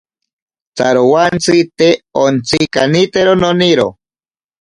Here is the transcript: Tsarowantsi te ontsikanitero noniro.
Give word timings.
Tsarowantsi 0.75 1.57
te 1.79 1.89
ontsikanitero 2.23 3.33
noniro. 3.43 3.87